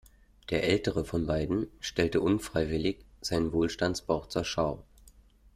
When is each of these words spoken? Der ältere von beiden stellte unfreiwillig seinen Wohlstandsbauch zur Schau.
Der 0.49 0.63
ältere 0.63 1.05
von 1.05 1.27
beiden 1.27 1.67
stellte 1.79 2.21
unfreiwillig 2.21 3.05
seinen 3.21 3.51
Wohlstandsbauch 3.53 4.25
zur 4.25 4.43
Schau. 4.45 4.83